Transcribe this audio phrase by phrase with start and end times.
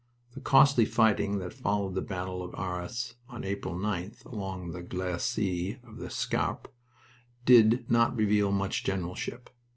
[0.33, 5.75] The costly fighting that followed the battle of Arras on April 9th along the glacis
[5.83, 6.73] of the Scarpe
[7.45, 9.51] did not reveal high generalship.